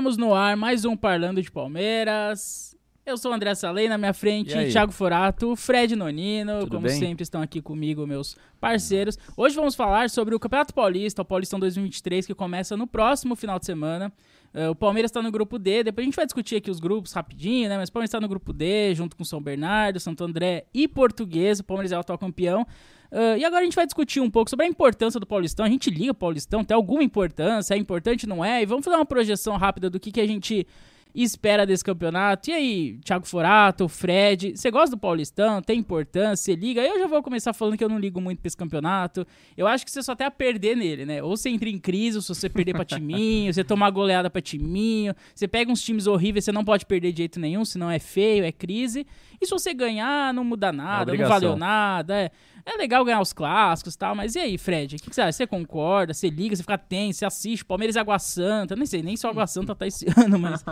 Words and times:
Estamos 0.00 0.16
no 0.16 0.34
ar, 0.34 0.56
mais 0.56 0.86
um 0.86 0.96
Parlando 0.96 1.42
de 1.42 1.50
Palmeiras. 1.50 2.74
Eu 3.04 3.18
sou 3.18 3.32
o 3.32 3.34
André 3.34 3.54
Salei, 3.54 3.86
na 3.86 3.98
minha 3.98 4.14
frente, 4.14 4.54
Thiago 4.72 4.92
Forato, 4.92 5.54
Fred 5.54 5.94
Nonino, 5.94 6.60
Tudo 6.60 6.76
como 6.76 6.86
bem? 6.88 6.98
sempre 6.98 7.22
estão 7.22 7.42
aqui 7.42 7.60
comigo 7.60 8.06
meus 8.06 8.34
parceiros. 8.58 9.18
Hoje 9.36 9.54
vamos 9.54 9.74
falar 9.74 10.08
sobre 10.08 10.34
o 10.34 10.40
Campeonato 10.40 10.72
Paulista, 10.72 11.20
o 11.20 11.24
Paulistão 11.24 11.60
2023, 11.60 12.26
que 12.28 12.34
começa 12.34 12.78
no 12.78 12.86
próximo 12.86 13.36
final 13.36 13.58
de 13.58 13.66
semana. 13.66 14.10
Uh, 14.52 14.70
o 14.70 14.74
Palmeiras 14.74 15.10
está 15.10 15.22
no 15.22 15.30
grupo 15.30 15.58
D, 15.58 15.84
depois 15.84 16.04
a 16.04 16.06
gente 16.06 16.16
vai 16.16 16.26
discutir 16.26 16.56
aqui 16.56 16.70
os 16.70 16.80
grupos 16.80 17.12
rapidinho, 17.12 17.68
né? 17.68 17.76
Mas 17.76 17.88
o 17.88 17.92
Palmeiras 17.92 18.08
está 18.08 18.20
no 18.20 18.28
grupo 18.28 18.52
D, 18.52 18.94
junto 18.94 19.16
com 19.16 19.24
São 19.24 19.40
Bernardo, 19.40 20.00
Santo 20.00 20.24
André 20.24 20.66
e 20.74 20.88
Português. 20.88 21.60
O 21.60 21.64
Palmeiras 21.64 21.92
é 21.92 21.96
o 21.96 22.00
atual 22.00 22.18
campeão. 22.18 22.66
Uh, 23.12 23.36
e 23.38 23.44
agora 23.44 23.62
a 23.62 23.64
gente 23.64 23.76
vai 23.76 23.86
discutir 23.86 24.20
um 24.20 24.30
pouco 24.30 24.50
sobre 24.50 24.66
a 24.66 24.68
importância 24.68 25.20
do 25.20 25.26
Paulistão. 25.26 25.64
A 25.64 25.68
gente 25.68 25.88
liga 25.90 26.10
o 26.10 26.14
Paulistão, 26.14 26.64
tem 26.64 26.74
alguma 26.74 27.02
importância, 27.02 27.74
é 27.74 27.76
importante, 27.76 28.26
não 28.26 28.44
é? 28.44 28.62
E 28.62 28.66
vamos 28.66 28.84
fazer 28.84 28.96
uma 28.96 29.06
projeção 29.06 29.56
rápida 29.56 29.88
do 29.88 30.00
que, 30.00 30.10
que 30.10 30.20
a 30.20 30.26
gente 30.26 30.66
espera 31.14 31.66
desse 31.66 31.84
campeonato. 31.84 32.50
E 32.50 32.52
aí, 32.52 32.98
Thiago 33.04 33.26
Forato, 33.26 33.88
Fred, 33.88 34.56
você 34.56 34.70
gosta 34.70 34.94
do 34.94 35.00
Paulistão? 35.00 35.60
Tem 35.62 35.78
importância? 35.78 36.36
Você 36.36 36.54
liga? 36.54 36.82
Eu 36.82 36.98
já 36.98 37.06
vou 37.06 37.22
começar 37.22 37.52
falando 37.52 37.76
que 37.76 37.84
eu 37.84 37.88
não 37.88 37.98
ligo 37.98 38.20
muito 38.20 38.40
pra 38.40 38.48
esse 38.48 38.56
campeonato. 38.56 39.26
Eu 39.56 39.66
acho 39.66 39.84
que 39.84 39.90
você 39.90 40.02
só 40.02 40.14
tem 40.14 40.26
a 40.26 40.30
perder 40.30 40.76
nele, 40.76 41.04
né? 41.04 41.22
Ou 41.22 41.36
você 41.36 41.48
entra 41.48 41.68
em 41.68 41.78
crise, 41.78 42.16
ou 42.18 42.22
se 42.22 42.28
você 42.28 42.48
perder 42.48 42.74
pra 42.74 42.84
timinho, 42.84 43.52
você 43.54 43.64
tomar 43.64 43.90
goleada 43.90 44.30
pra 44.30 44.40
timinho, 44.40 45.14
você 45.34 45.48
pega 45.48 45.70
uns 45.70 45.82
times 45.82 46.06
horríveis, 46.06 46.44
você 46.44 46.52
não 46.52 46.64
pode 46.64 46.86
perder 46.86 47.12
de 47.12 47.18
jeito 47.18 47.40
nenhum, 47.40 47.64
senão 47.64 47.90
é 47.90 47.98
feio, 47.98 48.44
é 48.44 48.52
crise. 48.52 49.06
E 49.40 49.46
se 49.46 49.50
você 49.50 49.72
ganhar, 49.72 50.32
não 50.34 50.44
muda 50.44 50.72
nada, 50.72 51.14
não 51.14 51.28
valeu 51.28 51.56
nada, 51.56 52.14
é... 52.16 52.30
É 52.64 52.76
legal 52.76 53.04
ganhar 53.04 53.20
os 53.20 53.32
clássicos 53.32 53.94
e 53.94 53.98
tal, 53.98 54.14
mas 54.14 54.34
e 54.34 54.38
aí, 54.38 54.58
Fred? 54.58 54.96
O 54.96 54.98
que, 54.98 55.10
que 55.10 55.14
você 55.14 55.22
acha? 55.22 55.32
Você 55.32 55.46
concorda? 55.46 56.12
Você 56.12 56.28
liga, 56.28 56.54
você 56.54 56.62
fica 56.62 56.78
tenso, 56.78 57.18
você 57.20 57.26
assiste 57.26 57.64
Palmeiras 57.64 57.96
e 57.96 57.98
Água 57.98 58.18
Santa. 58.18 58.76
Nem 58.76 58.86
sei 58.86 59.02
nem 59.02 59.14
o 59.14 59.26
Água 59.26 59.46
Santa 59.46 59.74
tá 59.74 59.86
esse 59.86 60.06
ano, 60.16 60.38
mas. 60.38 60.64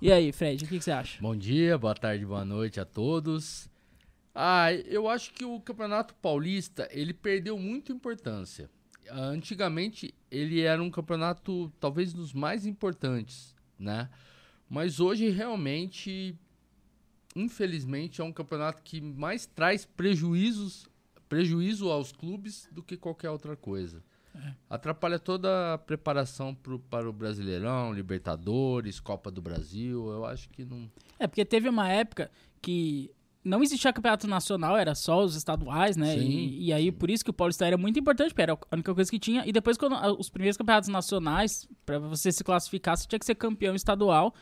E 0.00 0.10
aí, 0.10 0.32
Fred, 0.32 0.64
o 0.64 0.68
que, 0.68 0.78
que 0.78 0.84
você 0.84 0.90
acha? 0.90 1.20
Bom 1.20 1.36
dia, 1.36 1.78
boa 1.78 1.94
tarde, 1.94 2.26
boa 2.26 2.44
noite 2.44 2.80
a 2.80 2.84
todos. 2.84 3.68
Ah, 4.34 4.72
eu 4.72 5.08
acho 5.08 5.32
que 5.32 5.44
o 5.44 5.60
Campeonato 5.60 6.14
Paulista, 6.14 6.88
ele 6.90 7.12
perdeu 7.12 7.58
muita 7.58 7.92
importância. 7.92 8.70
Antigamente, 9.10 10.14
ele 10.30 10.60
era 10.62 10.82
um 10.82 10.90
campeonato 10.90 11.70
talvez 11.78 12.12
dos 12.12 12.32
mais 12.32 12.64
importantes, 12.64 13.54
né? 13.78 14.08
Mas 14.68 15.00
hoje, 15.00 15.28
realmente, 15.28 16.34
infelizmente, 17.36 18.20
é 18.20 18.24
um 18.24 18.32
campeonato 18.32 18.82
que 18.82 19.00
mais 19.00 19.44
traz 19.44 19.84
prejuízos, 19.84 20.88
prejuízo 21.32 21.88
aos 21.88 22.12
clubes 22.12 22.68
do 22.70 22.82
que 22.82 22.94
qualquer 22.94 23.30
outra 23.30 23.56
coisa. 23.56 24.04
É. 24.34 24.52
Atrapalha 24.68 25.18
toda 25.18 25.72
a 25.72 25.78
preparação 25.78 26.54
pro, 26.54 26.78
para 26.78 27.08
o 27.08 27.12
Brasileirão, 27.12 27.90
Libertadores, 27.90 29.00
Copa 29.00 29.30
do 29.30 29.40
Brasil. 29.40 30.10
Eu 30.10 30.26
acho 30.26 30.50
que 30.50 30.62
não. 30.62 30.90
É, 31.18 31.26
porque 31.26 31.42
teve 31.42 31.70
uma 31.70 31.88
época 31.88 32.30
que 32.60 33.10
não 33.42 33.62
existia 33.62 33.94
campeonato 33.94 34.26
nacional, 34.26 34.76
era 34.76 34.94
só 34.94 35.24
os 35.24 35.34
estaduais, 35.34 35.96
né? 35.96 36.18
Sim, 36.18 36.20
e, 36.20 36.66
e 36.66 36.72
aí, 36.74 36.84
sim. 36.84 36.92
por 36.92 37.10
isso 37.10 37.24
que 37.24 37.30
o 37.30 37.34
Paulista 37.34 37.64
era 37.66 37.78
muito 37.78 37.98
importante, 37.98 38.28
porque 38.28 38.42
era 38.42 38.52
a 38.52 38.74
única 38.74 38.94
coisa 38.94 39.10
que 39.10 39.18
tinha. 39.18 39.42
E 39.46 39.52
depois, 39.52 39.78
quando 39.78 39.96
os 40.18 40.28
primeiros 40.28 40.58
campeonatos 40.58 40.90
nacionais, 40.90 41.66
para 41.86 41.98
você 41.98 42.30
se 42.30 42.44
classificar, 42.44 42.94
você 42.94 43.08
tinha 43.08 43.18
que 43.18 43.24
ser 43.24 43.36
campeão 43.36 43.74
estadual. 43.74 44.34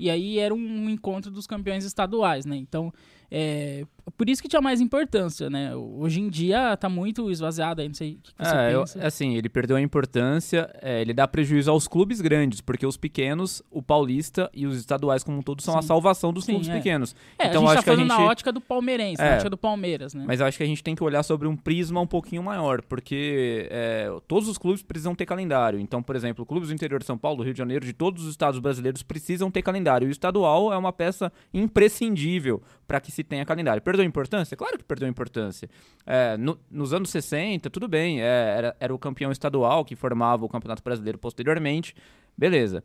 E 0.00 0.08
aí 0.08 0.38
era 0.38 0.54
um 0.54 0.88
encontro 0.88 1.30
dos 1.30 1.46
campeões 1.46 1.84
estaduais, 1.84 2.46
né? 2.46 2.56
Então, 2.56 2.90
é, 3.30 3.84
por 4.16 4.28
isso 4.28 4.40
que 4.40 4.48
tinha 4.48 4.62
mais 4.62 4.80
importância, 4.80 5.50
né? 5.50 5.74
Hoje 5.76 6.20
em 6.20 6.28
dia 6.28 6.76
tá 6.76 6.88
muito 6.88 7.30
esvaziado 7.30 7.82
aí, 7.82 7.88
não 7.88 7.94
sei 7.94 8.12
o 8.12 8.18
que, 8.22 8.34
que 8.34 8.44
você 8.44 8.54
é, 8.54 8.74
pensa. 8.74 8.98
Eu, 8.98 9.06
assim, 9.06 9.36
ele 9.36 9.48
perdeu 9.48 9.76
a 9.76 9.80
importância, 9.80 10.70
é, 10.80 11.00
ele 11.00 11.12
dá 11.12 11.28
prejuízo 11.28 11.70
aos 11.70 11.86
clubes 11.86 12.20
grandes, 12.20 12.60
porque 12.60 12.86
os 12.86 12.96
pequenos, 12.96 13.62
o 13.70 13.82
Paulista 13.82 14.50
e 14.54 14.66
os 14.66 14.76
estaduais 14.78 15.22
como 15.22 15.38
um 15.38 15.42
todo 15.42 15.62
são 15.62 15.74
Sim. 15.74 15.80
a 15.80 15.82
salvação 15.82 16.32
dos 16.32 16.44
Sim, 16.44 16.52
clubes 16.52 16.68
é. 16.68 16.76
pequenos. 16.76 17.14
É, 17.38 17.48
então 17.48 17.66
a 17.66 17.68
gente 17.68 17.68
acho 17.68 17.76
tá 17.76 17.82
que 17.82 17.90
a 17.90 17.92
falando 17.94 18.10
gente... 18.10 18.18
na 18.18 18.30
ótica 18.30 18.52
do 18.52 18.60
palmeirense, 18.60 19.22
É. 19.22 19.28
na 19.28 19.34
ótica 19.34 19.50
do 19.50 19.58
Palmeiras, 19.58 20.14
né? 20.14 20.24
Mas 20.26 20.40
acho 20.40 20.56
que 20.56 20.64
a 20.64 20.66
gente 20.66 20.82
tem 20.82 20.94
que 20.94 21.04
olhar 21.04 21.22
sobre 21.22 21.46
um 21.46 21.56
prisma 21.56 22.00
um 22.00 22.06
pouquinho 22.06 22.42
maior, 22.42 22.80
porque 22.82 23.68
é, 23.70 24.10
todos 24.26 24.48
os 24.48 24.56
clubes 24.56 24.82
precisam 24.82 25.14
ter 25.14 25.26
calendário. 25.26 25.78
Então, 25.78 26.02
por 26.02 26.16
exemplo, 26.16 26.46
clubes 26.46 26.68
do 26.68 26.74
interior 26.74 26.98
de 26.98 27.06
São 27.06 27.18
Paulo, 27.18 27.42
Rio 27.42 27.52
de 27.52 27.58
Janeiro, 27.58 27.84
de 27.84 27.92
todos 27.92 28.24
os 28.24 28.30
estados 28.30 28.58
brasileiros 28.58 29.02
precisam 29.02 29.50
ter 29.50 29.62
calendário. 29.62 30.06
E 30.06 30.08
o 30.08 30.12
estadual 30.12 30.72
é 30.72 30.78
uma 30.78 30.92
peça 30.92 31.30
imprescindível 31.52 32.62
para 32.88 33.00
que 33.00 33.12
se 33.12 33.22
tenha 33.22 33.44
calendário. 33.44 33.82
Perdeu 33.82 34.04
importância? 34.04 34.56
Claro 34.56 34.78
que 34.78 34.82
perdeu 34.84 35.06
importância. 35.06 35.68
É, 36.06 36.36
no- 36.38 36.58
nos 36.70 36.92
anos 36.94 37.10
60, 37.10 37.68
tudo 37.68 37.86
bem, 37.86 38.20
é, 38.22 38.24
era, 38.24 38.76
era 38.80 38.94
o 38.94 38.98
campeão 38.98 39.30
estadual 39.30 39.84
que 39.84 39.94
formava 39.94 40.44
o 40.44 40.48
Campeonato 40.48 40.82
Brasileiro 40.82 41.18
posteriormente, 41.18 41.94
beleza. 42.36 42.82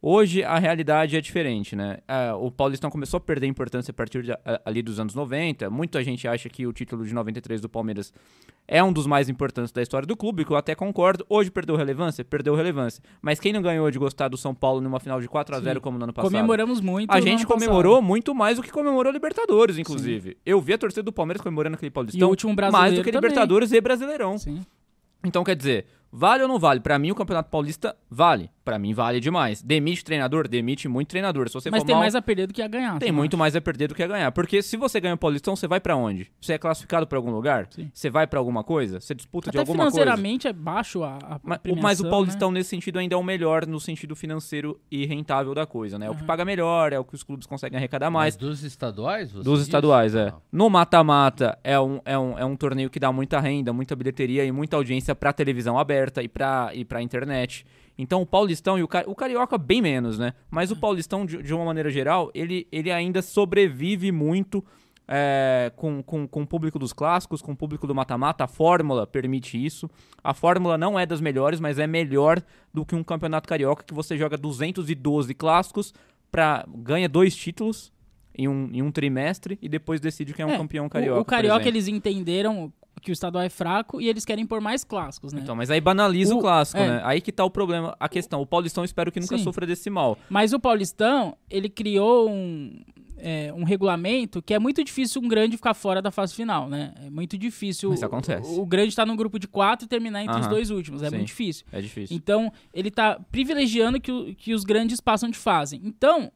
Hoje 0.00 0.44
a 0.44 0.58
realidade 0.60 1.16
é 1.16 1.20
diferente, 1.20 1.74
né? 1.74 1.98
É, 2.06 2.32
o 2.32 2.52
Paulistão 2.52 2.88
começou 2.88 3.18
a 3.18 3.20
perder 3.20 3.48
importância 3.48 3.90
a 3.90 3.94
partir 3.94 4.22
de, 4.22 4.32
ali 4.64 4.80
dos 4.80 5.00
anos 5.00 5.12
90. 5.12 5.68
Muita 5.70 6.02
gente 6.04 6.28
acha 6.28 6.48
que 6.48 6.64
o 6.66 6.72
título 6.72 7.04
de 7.04 7.12
93 7.12 7.60
do 7.60 7.68
Palmeiras 7.68 8.12
é 8.68 8.82
um 8.82 8.92
dos 8.92 9.08
mais 9.08 9.28
importantes 9.28 9.72
da 9.72 9.82
história 9.82 10.06
do 10.06 10.16
clube, 10.16 10.44
que 10.44 10.52
eu 10.52 10.56
até 10.56 10.72
concordo. 10.74 11.26
Hoje 11.28 11.50
perdeu 11.50 11.74
relevância? 11.74 12.24
Perdeu 12.24 12.54
relevância. 12.54 13.02
Mas 13.20 13.40
quem 13.40 13.52
não 13.52 13.60
ganhou 13.60 13.90
de 13.90 13.98
gostar 13.98 14.28
do 14.28 14.36
São 14.36 14.54
Paulo 14.54 14.80
numa 14.80 15.00
final 15.00 15.20
de 15.20 15.26
4 15.26 15.56
a 15.56 15.60
0 15.60 15.74
Sim. 15.74 15.82
como 15.82 15.98
no 15.98 16.04
ano 16.04 16.12
passado? 16.12 16.30
Comemoramos 16.30 16.80
muito. 16.80 17.10
A 17.10 17.20
gente 17.20 17.40
ano 17.40 17.48
passado. 17.48 17.58
comemorou 17.58 18.00
muito 18.00 18.32
mais 18.32 18.56
do 18.56 18.62
que 18.62 18.70
comemorou 18.70 19.10
a 19.10 19.12
Libertadores, 19.12 19.78
inclusive. 19.78 20.36
Eu 20.46 20.60
vi 20.60 20.74
a 20.74 20.78
torcida 20.78 21.02
do 21.02 21.12
Palmeiras 21.12 21.42
comemorando 21.42 21.74
aquele 21.74 21.90
Paulistão 21.90 22.20
E 22.20 22.24
o 22.24 22.28
último 22.28 22.54
mais 22.54 22.68
do 22.68 22.70
brasileiro 22.70 23.04
que 23.04 23.10
também. 23.10 23.30
Libertadores 23.30 23.72
e 23.72 23.80
Brasileirão. 23.80 24.38
Sim. 24.38 24.60
Então, 25.24 25.42
quer 25.42 25.56
dizer, 25.56 25.86
vale 26.12 26.42
ou 26.42 26.48
não 26.48 26.58
vale? 26.58 26.80
Pra 26.80 26.98
mim, 26.98 27.10
o 27.10 27.14
Campeonato 27.14 27.50
Paulista 27.50 27.96
vale. 28.10 28.50
Pra 28.64 28.78
mim, 28.78 28.92
vale 28.92 29.18
demais. 29.18 29.62
Demite 29.62 30.04
treinador? 30.04 30.46
Demite 30.46 30.88
muito 30.88 31.08
treinador. 31.08 31.48
Se 31.48 31.54
você 31.54 31.70
Mas 31.70 31.82
tem 31.84 31.94
mal, 31.94 32.02
mais 32.02 32.14
a 32.14 32.20
perder 32.20 32.46
do 32.46 32.52
que 32.52 32.60
a 32.60 32.68
ganhar. 32.68 32.98
tem 32.98 33.10
muito 33.10 33.32
não 33.32 33.38
mais 33.38 33.56
a 33.56 33.60
perder 33.62 33.88
do 33.88 33.94
que 33.94 34.02
a 34.02 34.06
ganhar. 34.06 34.30
Porque 34.30 34.60
se 34.60 34.76
você 34.76 35.00
ganha 35.00 35.14
o 35.14 35.18
Paulistão, 35.18 35.56
você 35.56 35.66
vai 35.66 35.80
pra 35.80 35.96
onde? 35.96 36.30
Você 36.38 36.52
é 36.52 36.58
classificado 36.58 37.06
pra 37.06 37.16
algum 37.16 37.30
lugar? 37.30 37.66
Sim. 37.70 37.90
Você 37.94 38.10
vai 38.10 38.26
pra 38.26 38.38
alguma 38.38 38.62
coisa? 38.62 39.00
Você 39.00 39.14
disputa 39.14 39.48
acha? 39.48 39.52
de 39.52 39.58
Até 39.58 39.60
alguma 39.70 39.84
coisa? 39.84 39.96
financeiramente 39.96 40.46
é 40.46 40.52
baixo 40.52 41.02
a, 41.02 41.16
a 41.16 41.40
Mas, 41.42 41.58
premiação, 41.60 42.02
o 42.02 42.04
né? 42.04 42.10
Paulistão, 42.10 42.50
nesse 42.50 42.68
sentido, 42.68 42.98
ainda 42.98 43.14
é 43.14 43.18
o 43.18 43.22
melhor 43.22 43.66
no 43.66 43.80
sentido 43.80 44.14
financeiro 44.14 44.78
e 44.90 45.06
rentável 45.06 45.54
da 45.54 45.64
coisa, 45.64 45.98
né? 45.98 46.04
É 46.06 46.10
o 46.10 46.14
que 46.14 46.20
Uhum. 46.20 46.26
paga 46.26 46.44
melhor, 46.44 46.92
é 46.92 46.98
o 46.98 47.04
que 47.04 47.14
os 47.14 47.22
clubes 47.22 47.46
conseguem 47.46 47.78
arrecadar 47.78 48.10
mais. 48.10 48.34
Mas 48.34 48.36
dos 48.36 48.62
estaduais? 48.64 49.32
você 49.32 49.42
Dos 49.44 49.60
diz? 49.60 49.68
estaduais, 49.68 50.14
é. 50.14 50.28
Ah. 50.28 50.34
No 50.52 50.68
mata-mata 50.68 51.58
é 51.64 51.80
um, 51.80 52.00
é, 52.04 52.18
um, 52.18 52.38
é 52.38 52.44
um 52.44 52.54
torneio 52.54 52.90
que 52.90 53.00
dá 53.00 53.10
muita 53.10 53.40
renda, 53.40 53.72
muita 53.72 53.96
bilheteria 53.96 54.44
e 54.44 54.52
muita 54.52 54.76
audiência 54.76 55.14
pra 55.14 55.32
televisão 55.32 55.78
aberta 55.78 55.97
e 56.22 56.28
pra, 56.28 56.70
e 56.74 56.84
pra 56.84 57.02
internet. 57.02 57.64
Então 57.98 58.22
o 58.22 58.26
Paulistão 58.26 58.78
e 58.78 58.82
o, 58.82 58.88
o 59.06 59.14
Carioca 59.14 59.58
bem 59.58 59.82
menos, 59.82 60.18
né? 60.18 60.32
Mas 60.50 60.70
o 60.70 60.76
Paulistão, 60.76 61.26
de, 61.26 61.42
de 61.42 61.52
uma 61.52 61.64
maneira 61.64 61.90
geral, 61.90 62.30
ele, 62.32 62.68
ele 62.70 62.92
ainda 62.92 63.20
sobrevive 63.20 64.12
muito 64.12 64.64
é, 65.08 65.72
com, 65.74 66.02
com, 66.02 66.28
com 66.28 66.42
o 66.42 66.46
público 66.46 66.78
dos 66.78 66.92
clássicos, 66.92 67.40
com 67.40 67.52
o 67.52 67.56
público 67.56 67.86
do 67.86 67.94
mata-mata. 67.94 68.44
A 68.44 68.48
fórmula 68.48 69.06
permite 69.06 69.62
isso. 69.62 69.90
A 70.22 70.34
fórmula 70.34 70.76
não 70.76 70.98
é 70.98 71.06
das 71.06 71.20
melhores, 71.20 71.58
mas 71.58 71.78
é 71.78 71.86
melhor 71.86 72.42
do 72.72 72.84
que 72.84 72.94
um 72.94 73.02
campeonato 73.02 73.48
carioca 73.48 73.82
que 73.82 73.94
você 73.94 74.16
joga 74.16 74.36
212 74.36 75.34
clássicos, 75.34 75.94
pra, 76.30 76.64
ganha 76.68 77.08
dois 77.08 77.34
títulos 77.34 77.90
em 78.36 78.46
um, 78.46 78.70
em 78.72 78.82
um 78.82 78.92
trimestre 78.92 79.58
e 79.60 79.68
depois 79.68 80.00
decide 80.00 80.32
quem 80.32 80.44
é 80.44 80.46
um 80.46 80.52
É, 80.52 80.56
campeão 80.56 80.88
carioca. 80.88 81.18
O, 81.18 81.22
o 81.22 81.24
Carioca, 81.24 81.66
eles 81.66 81.88
entenderam 81.88 82.72
que 83.00 83.10
o 83.10 83.12
estadual 83.12 83.44
é 83.44 83.48
fraco 83.48 84.00
e 84.00 84.08
eles 84.08 84.24
querem 84.24 84.46
pôr 84.46 84.60
mais 84.60 84.84
clássicos, 84.84 85.32
né? 85.32 85.40
Então, 85.42 85.54
mas 85.56 85.70
aí 85.70 85.80
banaliza 85.80 86.34
o, 86.34 86.38
O- 86.38 86.40
clássico, 86.40 86.78
é. 86.80 86.88
né? 86.88 87.00
Aí 87.04 87.20
que 87.20 87.32
tá 87.32 87.44
o 87.44 87.50
problema, 87.50 87.96
a 87.98 88.08
questão. 88.08 88.40
O 88.40 88.46
Paulistão 88.46 88.84
espero 88.84 89.10
que 89.12 89.20
nunca 89.20 89.36
Sim. 89.38 89.44
sofra 89.44 89.66
desse 89.66 89.88
mal. 89.90 90.18
Mas 90.28 90.52
o 90.52 90.60
Paulistão, 90.60 91.36
ele 91.50 91.68
criou 91.68 92.30
um, 92.30 92.80
é, 93.16 93.52
um 93.56 93.64
regulamento 93.64 94.40
que 94.42 94.54
é 94.54 94.58
muito 94.58 94.82
difícil 94.84 95.20
um 95.22 95.28
grande 95.28 95.56
ficar 95.56 95.74
fora 95.74 96.00
da 96.00 96.10
fase 96.10 96.34
final, 96.34 96.68
né? 96.68 96.92
É 97.04 97.10
muito 97.10 97.36
difícil. 97.36 97.92
Isso 97.92 98.04
acontece. 98.04 98.48
O, 98.58 98.62
o 98.62 98.66
grande 98.66 98.94
tá 98.94 99.04
no 99.04 99.16
grupo 99.16 99.38
de 99.38 99.48
quatro 99.48 99.86
e 99.86 99.88
terminar 99.88 100.22
entre 100.22 100.34
os 100.36 100.46
Aham. 100.46 100.50
dois 100.50 100.70
últimos. 100.70 101.02
É 101.02 101.08
Sim. 101.10 101.16
muito 101.16 101.26
difícil. 101.28 101.66
É 101.72 101.80
difícil. 101.80 102.16
Então, 102.16 102.52
ele 102.72 102.90
tá 102.90 103.18
privilegiando 103.30 104.00
que, 104.00 104.12
o- 104.12 104.34
que 104.34 104.54
os 104.54 104.62
grandes 104.64 105.00
passam 105.00 105.28
de 105.30 105.36
fase. 105.38 105.80
Então, 105.82 106.30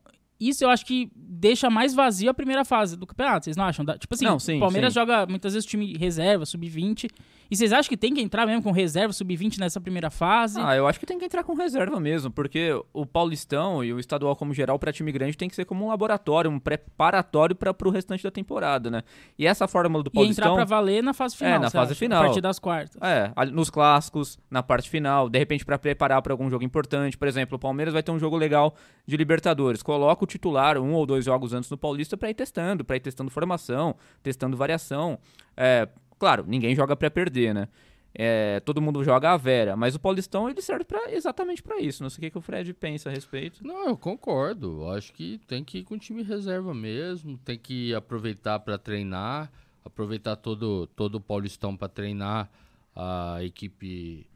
isso 0.49 0.65
eu 0.65 0.71
acho 0.71 0.85
que 0.85 1.11
deixa 1.15 1.69
mais 1.69 1.95
vazio 1.95 2.31
a 2.31 2.35
primeira 2.35 2.65
fase 2.65 2.97
do 2.97 3.07
campeonato. 3.07 3.45
Vocês 3.45 3.57
não 3.57 3.65
acham? 3.65 3.85
Tipo 3.99 4.15
assim, 4.15 4.57
o 4.57 4.61
Palmeiras 4.61 4.93
sim. 4.93 5.01
joga 5.01 5.27
muitas 5.27 5.55
vezes 5.55 5.69
time 5.69 5.97
reserva, 5.97 6.47
sub-20. 6.47 7.11
E 7.53 7.57
vocês 7.57 7.71
acham 7.71 7.87
que 7.87 7.99
tem 7.99 8.15
que 8.15 8.23
entrar 8.23 8.47
mesmo 8.47 8.63
com 8.63 8.73
reserva, 8.73 9.13
sub-20 9.13 9.59
nessa 9.59 9.79
primeira 9.79 10.09
fase? 10.09 10.59
Ah, 10.59 10.75
eu 10.75 10.87
acho 10.87 10.99
que 10.99 11.05
tem 11.05 11.19
que 11.19 11.27
entrar 11.27 11.45
com 11.45 11.53
reserva 11.53 12.01
mesmo, 12.01 12.31
porque 12.31 12.71
o 12.95 13.05
Paulistão 13.05 13.85
e 13.85 13.93
o 13.93 14.01
estadual 14.01 14.35
como 14.35 14.55
geral 14.55 14.79
para 14.79 14.91
time 14.91 15.13
grande 15.13 15.37
tem 15.37 15.51
que 15.51 15.55
ser 15.55 15.67
como 15.67 15.85
um 15.85 15.89
laboratório, 15.89 16.51
um 16.51 16.59
preparatório 16.59 17.55
para 17.55 17.77
o 17.85 17.91
restante 17.91 18.25
da 18.25 18.31
temporada, 18.31 18.91
né? 18.91 19.03
E 19.39 19.47
essa 19.47 19.69
fórmula 19.69 20.03
do 20.03 20.09
e 20.15 20.19
entrar 20.21 20.47
Paulistão 20.47 20.55
pra 20.55 20.65
valer 20.65 21.03
na 21.03 21.13
fase 21.13 21.37
final. 21.37 21.53
É, 21.53 21.59
na 21.59 21.69
fase 21.69 21.93
acha? 21.93 21.99
final. 21.99 22.23
A 22.23 22.25
partir 22.25 22.41
das 22.41 22.59
quartas. 22.59 22.97
É, 23.03 23.31
nos 23.51 23.69
clássicos, 23.69 24.39
na 24.51 24.63
parte 24.63 24.89
final, 24.89 25.29
de 25.29 25.39
repente 25.39 25.63
pra 25.63 25.79
preparar 25.79 26.23
pra 26.23 26.33
algum 26.33 26.49
jogo 26.49 26.65
importante. 26.65 27.19
Por 27.19 27.29
exemplo, 27.29 27.57
o 27.57 27.59
Palmeiras 27.59 27.93
vai 27.93 28.03
ter 28.03 28.13
um 28.13 28.19
jogo 28.19 28.35
legal 28.35 28.75
de 29.07 29.15
Libertadores. 29.15 29.83
Coloca 29.83 30.25
o 30.25 30.27
titular 30.27 30.79
um 30.79 30.95
ou 30.95 31.05
dois 31.05 31.27
jogos 31.27 31.53
antes 31.53 31.69
no 31.69 31.77
Paulista 31.77 32.17
pra 32.17 32.31
ir 32.31 32.35
testando, 32.35 32.83
pra 32.83 32.97
ir 32.97 33.01
testando 33.01 33.31
formação, 33.31 33.95
testando 34.23 34.57
variação. 34.57 35.19
É, 35.55 35.87
claro, 36.23 36.45
ninguém 36.47 36.73
joga 36.77 36.95
pra 36.95 37.11
perder, 37.11 37.53
né? 37.53 37.67
é, 38.15 38.61
todo 38.61 38.81
mundo 38.81 39.03
joga 39.03 39.33
a 39.33 39.37
Vera, 39.39 39.75
mas 39.75 39.95
o 39.95 39.99
Paulistão 39.99 40.49
ele 40.49 40.61
serve 40.61 40.85
pra, 40.85 41.11
exatamente 41.11 41.63
pra 41.63 41.81
isso. 41.81 42.03
Não 42.03 42.11
sei 42.11 42.19
o 42.19 42.21
que, 42.21 42.31
que 42.31 42.39
o 42.39 42.43
Fred 42.43 42.73
pensa 42.75 43.09
a 43.09 43.13
respeito. 43.13 43.67
Não, 43.67 43.89
eu 43.89 43.97
concordo. 43.97 44.83
Eu 44.83 44.91
Acho 44.91 45.13
que 45.15 45.41
tem 45.49 45.65
que 45.65 45.79
ir 45.79 45.85
com 45.85 45.95
o 45.95 45.99
time 45.99 46.23
reserva 46.23 46.75
mesmo, 46.75 47.39
tem 47.39 47.59
que 47.59 47.95
aproveitar 47.95 48.61
para 48.61 48.77
treinar, 48.77 49.51
aproveitar 49.85 50.37
todo, 50.37 50.87
todo 50.89 51.15
o 51.17 51.21
Paulistão 51.23 51.75
para 51.75 51.89
treinar 51.89 52.51
a 52.95 53.39
equipe. 53.43 54.27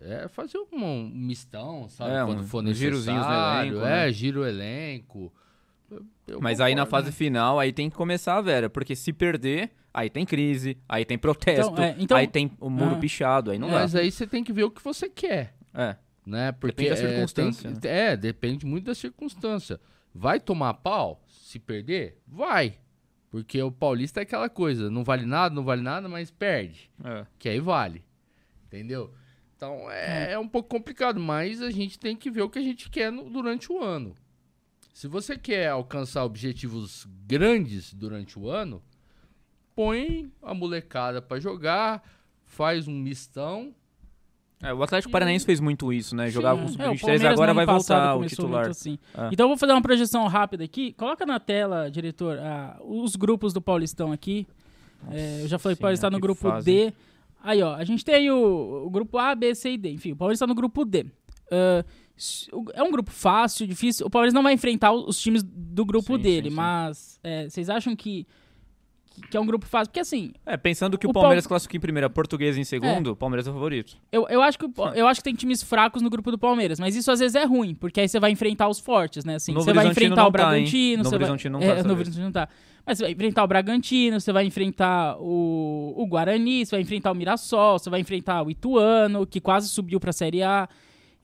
É, 0.00 0.28
fazer 0.28 0.58
um, 0.58 0.66
um 0.84 1.08
mistão, 1.08 1.88
sabe? 1.88 2.10
É, 2.12 2.24
Quando 2.26 2.40
um- 2.42 2.46
for 2.46 2.62
necessário. 2.62 3.70
elenco, 3.78 3.86
É, 3.86 4.04
né? 4.06 4.12
giro 4.12 4.42
o 4.42 4.46
elenco. 4.46 5.32
Eu- 6.26 6.40
Mas 6.42 6.60
aí 6.60 6.74
na 6.74 6.84
concordo, 6.84 6.90
fase 6.90 7.06
né? 7.06 7.12
final, 7.12 7.58
aí 7.58 7.72
tem 7.72 7.88
que 7.88 7.96
começar 7.96 8.36
a 8.36 8.40
Vera, 8.42 8.68
porque 8.68 8.94
se 8.94 9.14
perder, 9.14 9.70
aí 9.94 10.10
tem 10.10 10.26
crise, 10.26 10.76
aí 10.88 11.04
tem 11.04 11.16
protesto, 11.16 11.72
Então, 11.72 11.84
é, 11.84 11.96
então- 11.98 12.16
aí 12.16 12.26
tem 12.26 12.50
o 12.60 12.68
muro 12.68 12.96
Ah. 12.96 12.98
pichado, 12.98 13.50
aí 13.52 13.58
não 13.58 13.68
dá. 13.70 13.74
Mas 13.80 13.94
aí 13.94 14.10
você 14.10 14.26
tem 14.26 14.42
que 14.44 14.52
ver 14.52 14.64
o 14.64 14.70
que 14.70 14.82
você 14.84 15.08
quer. 15.08 15.54
É. 15.72 15.96
né? 16.26 16.52
Porque 16.52 16.84
Depende 16.84 16.88
da 17.02 17.06
é, 17.06 17.10
circunstância, 17.10 17.70
tanto- 17.72 17.84
É, 17.84 18.16
depende 18.16 18.64
muito 18.64 18.86
da 18.86 18.94
circunstância. 18.94 19.78
Vai 20.14 20.40
tomar 20.40 20.72
pau 20.74 21.22
se 21.28 21.58
perder? 21.58 22.18
Vai. 22.26 22.78
Porque 23.30 23.60
o 23.62 23.70
paulista 23.70 24.20
é 24.20 24.22
aquela 24.22 24.48
coisa, 24.48 24.90
não 24.90 25.04
vale 25.04 25.26
nada, 25.26 25.54
não 25.54 25.62
vale 25.64 25.82
nada, 25.82 26.08
mas 26.08 26.30
perde. 26.30 26.90
É. 27.04 27.26
Que 27.38 27.50
aí 27.50 27.60
vale. 27.60 28.02
Entendeu? 28.66 29.12
Então 29.54 29.90
é, 29.90 30.32
é 30.32 30.38
um 30.38 30.48
pouco 30.48 30.68
complicado, 30.70 31.20
mas 31.20 31.60
a 31.60 31.70
gente 31.70 31.98
tem 31.98 32.16
que 32.16 32.30
ver 32.30 32.40
o 32.42 32.48
que 32.48 32.58
a 32.58 32.62
gente 32.62 32.88
quer 32.88 33.12
no- 33.12 33.28
durante 33.28 33.70
o 33.70 33.82
ano. 33.82 34.14
Se 34.94 35.06
você 35.06 35.36
quer 35.36 35.68
alcançar 35.68 36.24
objetivos 36.24 37.06
grandes 37.26 37.92
durante 37.92 38.38
o 38.38 38.48
ano, 38.48 38.82
põe 39.74 40.30
a 40.42 40.54
molecada 40.54 41.20
pra 41.22 41.38
jogar, 41.40 42.02
faz 42.44 42.86
um 42.88 42.94
mistão. 42.98 43.74
É, 44.62 44.72
o 44.72 44.82
Atlético 44.82 45.12
Paranaense 45.12 45.44
fez 45.44 45.60
muito 45.60 45.92
isso, 45.92 46.16
né? 46.16 46.30
Jogava 46.30 46.58
com 46.60 46.64
É, 46.64 46.66
o 46.66 46.70
sub-23 46.72 47.00
Palmeiras 47.00 47.32
agora 47.32 47.50
no 47.52 47.54
vai 47.56 47.66
voltar 47.66 48.16
o 48.16 48.24
titular. 48.26 48.62
muito 48.64 48.70
assim. 48.70 48.98
É. 49.14 49.28
Então 49.32 49.44
eu 49.44 49.48
vou 49.48 49.58
fazer 49.58 49.72
uma 49.72 49.82
projeção 49.82 50.26
rápida 50.26 50.64
aqui. 50.64 50.92
Coloca 50.94 51.26
na 51.26 51.38
tela, 51.38 51.90
diretor, 51.90 52.38
ah, 52.38 52.78
os 52.82 53.14
grupos 53.16 53.52
do 53.52 53.60
Paulistão 53.60 54.10
aqui. 54.12 54.46
É, 55.10 55.42
eu 55.42 55.48
já 55.48 55.58
falei 55.58 55.76
que 55.76 55.80
o 55.80 55.82
Paulista 55.82 56.06
tá 56.06 56.10
no 56.10 56.18
grupo 56.20 56.40
fase. 56.48 56.64
D. 56.64 56.92
Aí, 57.42 57.62
ó, 57.62 57.74
a 57.74 57.84
gente 57.84 58.02
tem 58.04 58.30
o, 58.30 58.84
o 58.86 58.90
grupo 58.90 59.18
A, 59.18 59.34
B, 59.34 59.54
C 59.54 59.72
e 59.72 59.76
D. 59.76 59.90
Enfim, 59.90 60.12
o 60.12 60.16
Paulista 60.16 60.46
tá 60.46 60.48
no 60.48 60.54
grupo 60.54 60.82
D. 60.86 61.04
Ah, 61.50 61.84
o- 62.52 62.64
é 62.72 62.82
um 62.82 62.90
grupo 62.90 63.10
fácil, 63.10 63.66
difícil. 63.66 64.06
O 64.06 64.10
Palmeiras 64.10 64.32
não 64.32 64.42
vai 64.42 64.54
enfrentar 64.54 64.92
os 64.92 65.08
os 65.08 65.20
times 65.20 65.42
do 65.42 65.84
grupo 65.84 66.16
Sim, 66.16 66.22
dele, 66.22 66.44
sim, 66.44 66.50
sim. 66.50 66.56
mas 66.56 67.20
é, 67.22 67.50
vocês 67.50 67.68
acham 67.68 67.94
que, 67.94 68.26
que- 69.30 69.36
é 69.36 69.40
um 69.40 69.46
grupo 69.46 69.66
fácil? 69.66 69.88
Porque 69.90 70.00
assim, 70.00 70.32
É, 70.44 70.56
pensando 70.56 70.96
que 70.98 71.06
o, 71.06 71.10
O 71.10 71.12
Palmeiras 71.12 71.44
Pal- 71.44 71.50
classifica 71.50 71.76
em 71.76 71.80
primeira, 71.80 72.08
português 72.10 72.56
em 72.56 72.64
segundo, 72.64 73.12
o 73.12 73.16
Palmeiras 73.16 73.46
é 73.46 73.50
o 73.50 73.52
favorito. 73.54 73.96
Eu, 74.10 74.26
eu, 74.28 74.42
acho 74.42 74.58
que, 74.58 74.66
eu 74.94 75.06
acho 75.06 75.20
que 75.20 75.24
tem 75.24 75.34
times 75.34 75.62
fracos 75.62 76.02
no 76.02 76.10
grupo 76.10 76.30
do 76.30 76.38
Palmeiras, 76.38 76.78
mas 76.80 76.96
isso 76.96 77.10
às 77.10 77.20
vezes 77.20 77.34
é 77.34 77.44
ruim, 77.44 77.74
porque 77.74 78.00
aí 78.00 78.08
você 78.08 78.18
vai 78.20 78.30
enfrentar 78.30 78.68
os 78.68 78.78
fortes, 78.80 79.24
né? 79.24 79.36
Assim, 79.36 79.52
você 79.52 79.72
vai 79.72 79.86
enfrentar 79.86 80.22
o 80.22 80.26
tá? 80.26 80.30
Bragantino, 80.30 81.04
você 81.04 81.18
vai, 81.18 81.28
não 81.28 81.60
tá 81.60 81.66
é. 81.66 81.92
Horizontino 81.92 82.24
não 82.24 82.32
tá. 82.32 82.48
Mas 82.86 82.98
você 82.98 83.04
vai 83.04 83.12
enfrentar 83.12 83.44
o 83.44 83.46
Bragantino, 83.46 84.20
você 84.20 84.32
vai 84.32 84.44
enfrentar 84.44 85.16
o, 85.18 85.94
o 85.96 86.06
Guarani, 86.06 86.66
você 86.66 86.72
vai 86.76 86.82
enfrentar 86.82 87.12
o 87.12 87.14
Mirassol, 87.14 87.78
você 87.78 87.88
vai 87.88 88.00
enfrentar 88.00 88.42
o 88.42 88.50
Ituano, 88.50 89.26
que 89.26 89.40
quase 89.40 89.68
subiu 89.68 89.98
pra 89.98 90.12
Série 90.12 90.42
A. 90.42 90.68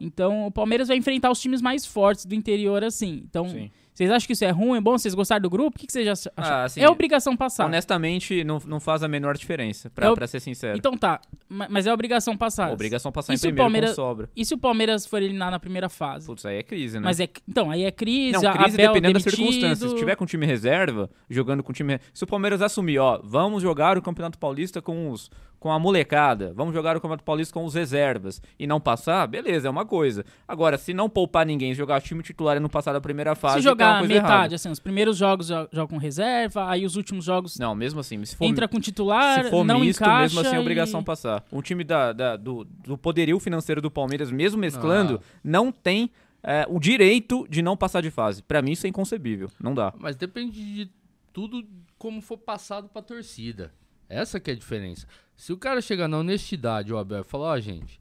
Então, 0.00 0.46
o 0.46 0.50
Palmeiras 0.50 0.88
vai 0.88 0.96
enfrentar 0.96 1.30
os 1.30 1.38
times 1.38 1.60
mais 1.60 1.84
fortes 1.84 2.24
do 2.24 2.34
interior, 2.34 2.82
assim. 2.82 3.22
Então, 3.28 3.46
Sim. 3.46 3.70
Vocês 3.94 4.10
acham 4.10 4.26
que 4.26 4.32
isso 4.32 4.44
é 4.44 4.50
ruim, 4.50 4.78
é 4.78 4.80
bom? 4.80 4.96
Vocês 4.96 5.14
gostaram 5.14 5.42
do 5.42 5.50
grupo? 5.50 5.76
O 5.76 5.78
que, 5.80 5.86
que 5.86 5.92
vocês 5.92 6.06
acham? 6.08 6.32
Ah, 6.36 6.64
assim, 6.64 6.80
é 6.80 6.88
obrigação 6.88 7.36
passar. 7.36 7.66
Honestamente, 7.66 8.42
não, 8.44 8.58
não 8.66 8.80
faz 8.80 9.02
a 9.02 9.08
menor 9.08 9.36
diferença, 9.36 9.90
pra, 9.90 10.06
Eu- 10.06 10.14
pra 10.14 10.26
ser 10.26 10.40
sincero. 10.40 10.78
Então 10.78 10.96
tá, 10.96 11.20
ma- 11.48 11.66
mas 11.68 11.86
é 11.86 11.92
obrigação 11.92 12.36
passar. 12.36 12.70
Obrigação 12.72 13.12
passar 13.12 13.32
E 13.32 13.34
em 13.34 13.36
se 13.36 13.46
o 13.46 13.48
primeiro 13.50 13.64
Palmeiras- 13.64 13.94
sobra. 13.96 14.30
E 14.34 14.44
se 14.44 14.54
o 14.54 14.58
Palmeiras 14.58 15.04
for 15.06 15.20
eliminar 15.22 15.50
na 15.50 15.58
primeira 15.60 15.88
fase? 15.88 16.26
Putz, 16.26 16.46
aí 16.46 16.56
é 16.58 16.62
crise, 16.62 16.98
né? 16.98 17.04
Mas 17.04 17.20
é, 17.20 17.28
então, 17.48 17.70
aí 17.70 17.84
é 17.84 17.90
crise, 17.90 18.32
Não, 18.42 18.52
crise 18.52 18.74
Abel 18.76 18.88
dependendo 18.92 19.14
das 19.14 19.24
demitido. 19.24 19.44
circunstâncias. 19.52 19.90
Se 19.90 19.96
tiver 19.96 20.16
com 20.16 20.24
time 20.24 20.46
reserva, 20.46 21.10
jogando 21.28 21.62
com 21.62 21.72
time. 21.72 21.98
Se 22.14 22.24
o 22.24 22.26
Palmeiras 22.26 22.62
assumir, 22.62 22.98
ó, 22.98 23.20
vamos 23.22 23.62
jogar 23.62 23.98
o 23.98 24.02
Campeonato 24.02 24.38
Paulista 24.38 24.80
com 24.80 25.10
os 25.10 25.30
com 25.60 25.70
a 25.70 25.78
molecada, 25.78 26.52
vamos 26.56 26.72
jogar 26.74 26.96
o 26.96 27.00
Campeonato 27.00 27.22
Paulista 27.22 27.52
com 27.52 27.64
os 27.66 27.74
reservas 27.74 28.40
e 28.58 28.66
não 28.66 28.80
passar, 28.80 29.26
beleza, 29.28 29.68
é 29.68 29.70
uma 29.70 29.84
coisa. 29.84 30.24
Agora, 30.48 30.78
se 30.78 30.94
não 30.94 31.08
poupar 31.08 31.44
ninguém, 31.44 31.74
jogar 31.74 32.00
time 32.00 32.22
titular 32.22 32.56
e 32.56 32.60
não 32.60 32.68
passar 32.70 32.94
da 32.94 33.00
primeira 33.00 33.34
fase, 33.34 33.56
Se 33.56 33.60
tem 33.62 33.68
uma 33.68 33.72
jogar 33.72 33.98
coisa 33.98 34.14
metade, 34.14 34.32
errada. 34.34 34.54
assim, 34.54 34.70
os 34.70 34.80
primeiros 34.80 35.18
jogos 35.18 35.48
jo- 35.48 35.68
jogam 35.70 35.86
com 35.88 35.96
reserva, 35.98 36.68
aí 36.70 36.86
os 36.86 36.96
últimos 36.96 37.26
jogos 37.26 37.58
Não, 37.58 37.74
mesmo 37.74 38.00
assim, 38.00 38.24
se 38.24 38.34
for, 38.34 38.44
entra 38.46 38.66
com 38.66 38.80
titular, 38.80 39.44
se 39.44 39.50
for 39.50 39.62
não 39.62 39.80
misto, 39.80 40.00
encaixa 40.02 40.20
mesmo 40.22 40.40
assim 40.40 40.54
é 40.56 40.58
e- 40.58 40.62
obrigação 40.62 41.04
passar. 41.04 41.44
Um 41.52 41.60
time 41.60 41.84
da, 41.84 42.12
da- 42.14 42.36
do, 42.36 42.64
do 42.64 42.96
poderio 42.96 43.38
financeiro 43.38 43.82
do 43.82 43.90
Palmeiras, 43.90 44.30
mesmo 44.30 44.58
mesclando, 44.58 45.20
Ah. 45.22 45.38
não 45.44 45.70
tem 45.70 46.10
é, 46.42 46.64
o 46.70 46.80
direito 46.80 47.46
de 47.50 47.60
não 47.60 47.76
passar 47.76 48.00
de 48.00 48.10
fase. 48.10 48.42
Pra 48.42 48.62
mim 48.62 48.72
isso 48.72 48.86
é 48.86 48.88
inconcebível, 48.88 49.50
não 49.62 49.74
dá. 49.74 49.92
Mas 49.98 50.16
depende 50.16 50.52
de 50.74 50.90
tudo 51.34 51.62
como 51.98 52.22
for 52.22 52.38
passado 52.38 52.88
pra 52.88 53.02
torcida. 53.02 53.70
Essa 54.08 54.40
que 54.40 54.50
é 54.50 54.54
a 54.54 54.56
diferença. 54.56 55.06
Se 55.40 55.54
o 55.54 55.56
cara 55.56 55.80
chegar 55.80 56.06
na 56.06 56.18
honestidade, 56.18 56.92
o 56.92 56.98
Abel, 56.98 57.22
e 57.22 57.24
falar, 57.24 57.52
ó, 57.52 57.58
gente, 57.58 57.98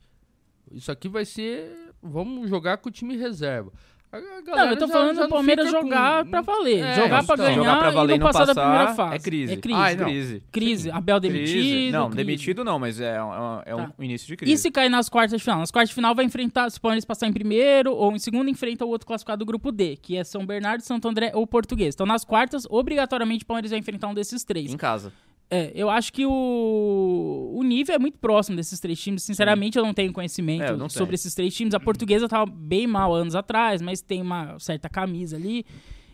isso 0.74 0.92
aqui 0.92 1.08
vai 1.08 1.24
ser. 1.24 1.72
Vamos 2.04 2.50
jogar 2.50 2.76
com 2.80 2.90
o 2.90 2.92
time 2.92 3.16
reserva. 3.16 3.72
A- 4.12 4.20
Não, 4.20 4.72
eu 4.72 4.76
tô 4.78 4.88
já- 4.88 4.92
falando 4.94 5.16
já 5.16 5.24
do 5.24 5.30
Palmeiras 5.30 5.72
jogar 5.72 6.26
com- 6.26 6.32
pra 6.32 6.42
valer. 6.42 6.80
É, 6.84 6.96
jogar 6.96 7.24
pra 7.24 7.36
então. 7.36 7.36
ganhar 7.38 7.56
Jogar 7.56 7.80
pra 7.80 7.92
valer 7.92 8.16
e 8.16 8.20
não 8.20 8.26
não 8.26 8.34
passar 8.34 8.46
da 8.46 8.56
passar 8.56 8.68
primeira 8.70 8.94
fase. 8.94 9.16
é 9.16 9.20
crise. 9.20 9.54
É 9.54 9.56
crise. 9.56 9.80
Ai, 9.80 9.96
crise. 9.96 10.44
Crise. 10.52 10.92
Abel 10.92 11.22
Crise. 11.22 11.34
demitido. 11.34 11.92
Não, 11.94 12.06
crise. 12.10 12.18
demitido 12.26 12.64
não, 12.66 12.78
mas 12.78 13.00
é, 13.00 13.24
um- 13.24 13.62
é 13.66 13.76
um, 13.76 13.86
Tá. 13.88 13.94
início 14.00 14.28
de 14.28 14.36
crise. 14.36 14.52
E 14.54 14.58
se 14.58 14.70
cair 14.70 14.90
nas 14.90 15.08
quartas 15.08 15.38
de 15.40 15.44
final? 15.44 15.60
Nas 15.60 15.72
quartas 15.72 15.90
de 15.90 15.96
final 15.96 16.14
vai 16.14 16.26
enfrentar, 16.26 16.70
se 16.70 16.78
o 16.78 16.82
Palmeiras 16.82 17.06
passar 17.06 17.26
em 17.28 17.32
primeiro 17.34 17.94
ou 17.94 18.12
em 18.12 18.20
segundo, 18.20 18.50
enfrenta 18.50 18.84
o 18.84 18.90
outro 18.90 19.08
classificado 19.08 19.40
do 19.40 19.46
grupo 19.46 19.72
D, 19.72 19.96
que 19.96 20.18
é 20.18 20.26
São 20.26 20.46
Bernardo, 20.46 20.82
Santo 20.82 21.08
André 21.08 21.32
ou 21.34 21.48
Português. 21.48 21.96
Então 21.96 22.06
nas 22.06 22.26
quartas, 22.26 22.66
obrigatoriamente 22.70 23.44
o 23.46 23.48
Palmeiras 23.48 23.72
vai 23.72 23.80
enfrentar 23.80 24.08
um 24.10 24.14
desses 24.14 24.44
três. 24.44 24.74
Em 24.74 24.78
casa. 24.78 25.14
É, 25.52 25.72
eu 25.74 25.90
acho 25.90 26.14
que 26.14 26.26
o, 26.28 27.52
o 27.56 27.64
nível 27.64 27.96
é 27.96 28.00
muito 28.00 28.18
próximo 28.20 28.56
desses 28.56 28.80
três 28.80 29.00
times. 29.02 29.24
Sinceramente, 29.24 29.78
eu 29.78 29.84
não 29.84 29.94
tenho 29.94 30.14
conhecimento 30.14 30.62
É, 30.64 30.76
não 30.78 30.88
sobre 30.90 31.08
tenho. 31.08 31.16
esses 31.16 31.34
três 31.34 31.56
times. 31.56 31.74
A 31.74 31.80
portuguesa 31.80 32.28
tava 32.30 32.46
bem 32.46 32.86
mal 32.86 33.14
anos 33.16 33.36
atrás, 33.36 33.82
mas 33.82 34.02
tem 34.02 34.22
uma 34.22 34.58
certa 34.60 34.88
camisa 34.90 35.36
ali. 35.38 35.66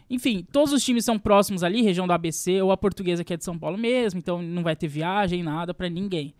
Enfim, 0.09 0.45
todos 0.51 0.71
os 0.71 0.83
times 0.83 1.03
são 1.03 1.17
próximos 1.19 1.63
ali, 1.63 1.81
região 1.81 2.05
do 2.07 2.13
ABC, 2.13 2.61
ou 2.61 2.71
a 2.71 2.77
portuguesa 2.77 3.23
que 3.23 3.33
é 3.33 3.37
de 3.37 3.43
São 3.43 3.57
Paulo 3.57 3.77
mesmo, 3.77 4.19
então 4.19 4.39
não 4.41 4.61
vai 4.63 4.75
ter 4.75 4.87
viagem, 4.87 5.41
nada 5.41 5.73
pra 5.73 5.89
ninguém. 5.89 6.33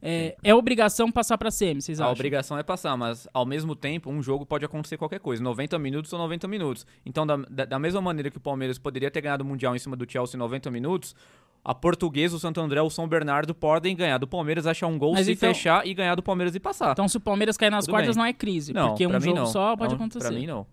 é, 0.00 0.36
é 0.42 0.54
obrigação 0.54 1.10
passar 1.10 1.36
pra 1.36 1.50
semi, 1.50 1.82
vocês 1.82 1.98
Hum, 1.98 2.02
A 2.02 2.06
acham? 2.06 2.12
obrigação 2.14 2.58
é 2.58 2.62
passar, 2.62 2.96
mas 2.96 3.26
ao 3.34 3.44
mesmo 3.44 3.74
tempo, 3.74 4.10
um 4.10 4.22
jogo 4.22 4.46
pode 4.46 4.64
acontecer 4.64 4.96
qualquer 4.96 5.18
coisa. 5.20 5.42
90 5.42 5.78
minutos 5.78 6.12
ou 6.12 6.18
90 6.20 6.46
minutos. 6.48 6.86
Então, 7.04 7.26
da, 7.26 7.36
da, 7.36 7.64
da 7.64 7.78
mesma 7.78 8.00
maneira 8.00 8.30
que 8.30 8.36
o 8.36 8.40
Palmeiras 8.40 8.78
poderia 8.78 9.10
ter 9.10 9.20
ganhado 9.20 9.42
o 9.44 9.46
Mundial 9.46 9.74
em 9.74 9.78
cima 9.78 9.96
do 9.96 10.10
Chelsea 10.10 10.36
em 10.36 10.38
90 10.38 10.70
minutos, 10.70 11.14
a 11.64 11.74
Portuguesa, 11.74 12.36
o 12.36 12.38
Santo 12.38 12.60
André 12.60 12.80
ou 12.80 12.88
o 12.88 12.90
São 12.90 13.06
Bernardo 13.06 13.54
podem 13.54 13.94
ganhar 13.94 14.18
do 14.18 14.26
Palmeiras, 14.26 14.66
achar 14.66 14.86
um 14.86 14.98
gol, 14.98 15.12
Mas 15.12 15.26
se 15.26 15.32
então- 15.32 15.52
fechar 15.52 15.86
e 15.86 15.92
ganhar 15.94 16.14
do 16.14 16.22
Palmeiras 16.22 16.54
e 16.54 16.60
passar. 16.60 16.92
Então, 16.92 17.06
se 17.08 17.16
o 17.16 17.20
Palmeiras 17.20 17.56
cair 17.56 17.70
nas 17.70 17.84
Tudo 17.84 17.92
quartas, 17.92 18.16
bem. 18.16 18.22
não 18.22 18.28
é 18.28 18.32
crise, 18.32 18.72
não, 18.72 18.88
porque 18.88 19.06
um 19.06 19.10
pra 19.10 19.20
mim 19.20 19.26
jogo 19.26 19.38
não. 19.38 19.46
só 19.46 19.76
pode 19.76 19.90
Não, 19.94 19.96
acontecer. 20.00 20.28
Pra 20.28 20.36
mim 20.36 20.46
não. 20.46 20.66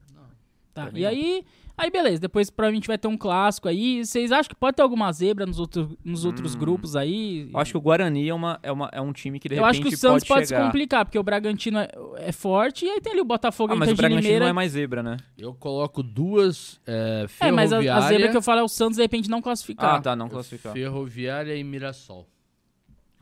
Tá, 0.86 0.92
E 0.94 1.06
aí, 1.06 1.44
aí, 1.78 1.90
beleza. 1.90 2.20
Depois 2.22 2.50
provavelmente 2.50 2.88
vai 2.88 2.98
ter 2.98 3.08
um 3.08 3.18
clássico 3.18 3.68
aí. 3.68 4.06
Vocês 4.06 4.32
acham 4.32 4.50
que 4.50 4.56
pode 4.56 4.76
ter 4.76 4.82
alguma 4.82 5.12
zebra 5.12 5.46
nos, 5.46 5.60
outro, 5.60 5.98
nos 6.04 6.24
outros 6.26 6.56
Hum. 6.56 6.60
grupos 6.60 6.96
aí? 6.96 7.50
Eu 7.52 7.60
acho 7.60 7.72
que 7.72 7.78
o 7.78 7.82
Guarani 7.82 8.28
é, 8.30 8.34
uma, 8.34 8.60
é, 8.64 8.72
uma, 8.72 8.90
é 8.92 9.02
um 9.02 9.12
time 9.12 9.40
que 9.40 9.50
de 9.50 9.56
Eu 9.56 9.66
acho 9.66 9.80
repente 9.80 9.90
que 9.90 9.96
o 9.96 9.98
Santos 9.98 10.24
pode, 10.28 10.46
se 10.48 10.54
chegar. 10.54 10.66
complicar, 10.66 11.06
porque 11.06 11.18
o 11.20 11.24
Bragantino 11.24 11.80
é, 11.80 11.90
é 12.18 12.32
forte 12.32 12.86
e 12.86 12.90
aí 12.90 13.02
tem 13.02 13.12
ali 13.14 13.22
o 13.22 13.26
Botafogo 13.26 13.74
Ah, 13.74 13.76
e 13.76 13.80
mas 13.80 13.92
o 13.92 13.96
Bragantino 13.96 14.22
Limeira. 14.22 14.46
não 14.46 14.50
é 14.50 14.54
mais 14.54 14.72
zebra, 14.72 15.02
né? 15.04 15.18
Eu 15.38 15.54
coloco 15.54 16.02
duas 16.04 16.80
é, 16.86 17.26
É, 17.40 17.52
mas 17.52 17.74
a, 17.74 17.78
a 17.80 18.02
zebra 18.02 18.30
que 18.30 18.38
eu 18.38 18.42
falo 18.42 18.60
é 18.60 18.64
o 18.64 18.68
Santos, 18.68 18.98
de 18.98 19.02
repente, 19.02 19.30
não 19.30 19.42
classificar. 19.42 19.96
Ah, 19.96 20.02
tá, 20.02 20.16
não 20.16 20.30
classificar. 20.30 20.74
ferroviária 20.74 21.56
e 21.56 21.64
Mirassol. 21.64 22.28